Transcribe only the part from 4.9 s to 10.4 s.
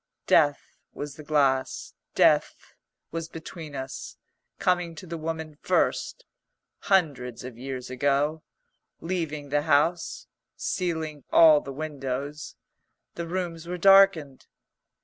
to the woman first, hundreds of years ago, leaving the house,